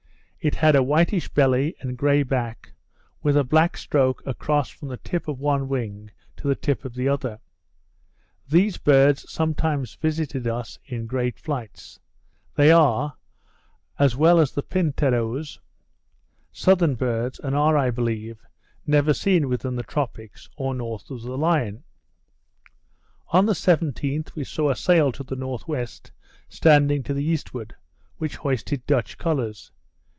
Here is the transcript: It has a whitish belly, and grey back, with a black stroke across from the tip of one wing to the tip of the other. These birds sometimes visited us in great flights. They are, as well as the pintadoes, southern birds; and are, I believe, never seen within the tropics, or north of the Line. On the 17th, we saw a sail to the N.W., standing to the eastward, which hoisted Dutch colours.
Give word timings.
It 0.43 0.55
has 0.55 0.73
a 0.73 0.81
whitish 0.81 1.29
belly, 1.29 1.75
and 1.81 1.95
grey 1.95 2.23
back, 2.23 2.71
with 3.21 3.37
a 3.37 3.43
black 3.43 3.77
stroke 3.77 4.23
across 4.25 4.71
from 4.71 4.87
the 4.87 4.97
tip 4.97 5.27
of 5.27 5.39
one 5.39 5.69
wing 5.69 6.09
to 6.37 6.47
the 6.47 6.55
tip 6.55 6.83
of 6.83 6.95
the 6.95 7.07
other. 7.07 7.39
These 8.47 8.77
birds 8.79 9.31
sometimes 9.31 9.93
visited 9.93 10.47
us 10.47 10.79
in 10.83 11.05
great 11.05 11.37
flights. 11.37 11.99
They 12.55 12.71
are, 12.71 13.17
as 13.99 14.15
well 14.15 14.39
as 14.39 14.51
the 14.51 14.63
pintadoes, 14.63 15.59
southern 16.51 16.95
birds; 16.95 17.37
and 17.39 17.55
are, 17.55 17.77
I 17.77 17.91
believe, 17.91 18.43
never 18.87 19.13
seen 19.13 19.47
within 19.47 19.75
the 19.75 19.83
tropics, 19.83 20.49
or 20.57 20.73
north 20.73 21.11
of 21.11 21.21
the 21.21 21.37
Line. 21.37 21.83
On 23.27 23.45
the 23.45 23.53
17th, 23.53 24.33
we 24.33 24.43
saw 24.43 24.71
a 24.71 24.75
sail 24.75 25.11
to 25.11 25.23
the 25.23 25.35
N.W., 25.35 25.85
standing 26.49 27.03
to 27.03 27.13
the 27.13 27.23
eastward, 27.25 27.75
which 28.17 28.37
hoisted 28.37 28.83
Dutch 28.87 29.19
colours. 29.19 29.71